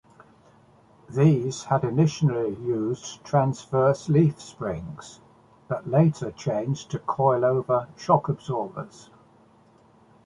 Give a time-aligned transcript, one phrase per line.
[1.09, 5.21] These had initially used transverse leaf springs,
[5.67, 9.11] but later changed to coilover shock absorbers.